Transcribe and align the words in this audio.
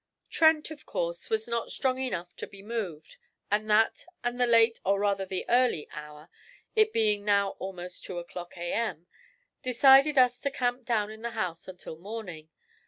Trent, 0.31 0.71
of 0.71 0.87
course, 0.87 1.29
was 1.29 1.47
not 1.47 1.71
strong 1.71 1.99
enough 1.99 2.35
to 2.37 2.47
be 2.47 2.63
moved, 2.63 3.17
and 3.51 3.69
that 3.69 4.03
and 4.23 4.41
the 4.41 4.47
late, 4.47 4.79
or 4.83 4.99
rather 4.99 5.27
the 5.27 5.45
early, 5.47 5.87
hour, 5.91 6.27
it 6.75 6.91
being 6.91 7.23
now 7.23 7.49
almost 7.59 8.03
two 8.03 8.17
o'clock 8.17 8.57
a.m., 8.57 9.05
decided 9.61 10.17
us 10.17 10.39
to 10.39 10.49
camp 10.49 10.85
down 10.85 11.11
in 11.11 11.21
the 11.21 11.29
house 11.37 11.67
until 11.67 11.97
morning. 11.97 12.49